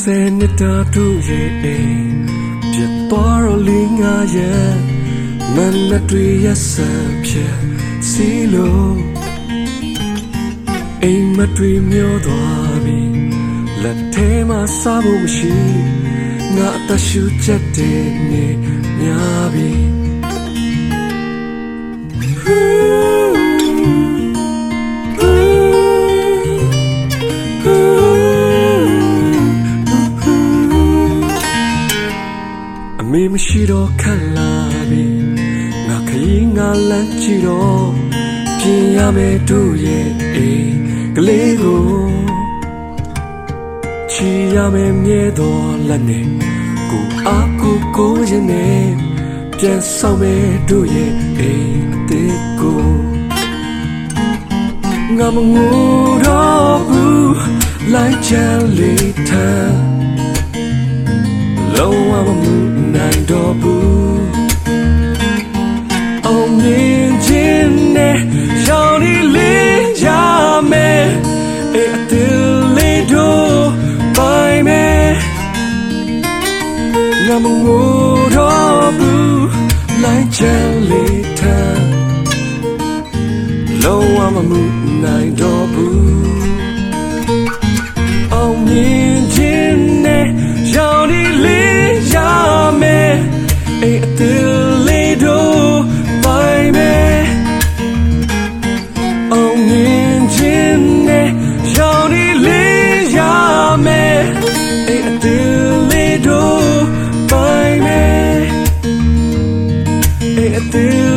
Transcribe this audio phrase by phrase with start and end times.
[0.00, 2.08] ဆယ်နှစ်တာတို့ရဲ့အိမ်
[2.72, 4.72] ပြတ်သွားတော့လင်းငါရဲ့
[5.54, 6.90] မန်လက်တွေရက်စံ
[7.26, 7.56] ဖြတ်
[8.10, 9.17] စီလို့
[11.04, 13.00] အိမ်မတွေမျောသွားပြီ
[13.82, 15.54] လက်ထဲမှာစားဖို့မရှိ
[16.56, 18.44] ငါအသက်ရှူချက်တဲ့နေ
[19.00, 19.70] များပြီ
[33.00, 34.52] အမေမရှိတော့ခက်လာ
[34.90, 35.04] ပြီ
[35.88, 37.88] ငါခရီးငါလမ်းကြည့်တော့
[38.60, 40.87] ပြင်ရမယ်တို့ရဲ့အိမ်
[41.20, 41.86] ကလေးကို
[44.12, 46.26] ချီရမယ်မြဲတော်လက်နဲ့
[46.90, 48.86] ကိုအားကိုကိုရင်နဲ့
[49.58, 52.82] ပြန်ဆောင်မယ်တို့ရဲ့အိမ်အသေးကို
[55.18, 55.76] ငါမငို
[56.26, 57.36] တော့ဘူး
[57.94, 59.78] လိုက်ချင်လေးထား
[61.74, 62.54] လုံးဝမမှု
[62.94, 64.28] နိုင်တော့ဘူး
[66.26, 68.18] အောင်မြင်ခြင်းနဲ့
[77.28, 77.86] ငါမငို
[78.36, 79.48] တော့ဘူး
[80.02, 81.82] လိုက်ချင်လေးထား
[83.82, 84.60] လုံးဝမမှု
[85.04, 86.27] နိုင်တော့ဘူး
[110.58, 111.07] အဲ့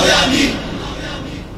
[0.00, 0.61] 闇。